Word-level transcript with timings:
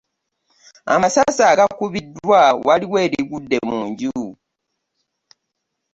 Amasasi 0.93 1.41
agakubiddwa 1.51 2.41
waliwo 2.67 2.97
erigudde 3.05 3.57
mu 3.69 3.79
nju. 3.87 4.21